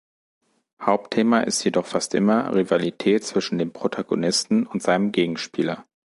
[0.81, 5.85] Hauptthema ist jedoch fast immer Rivalität zwischen dem Protagonisten und seinem Gegenspieler.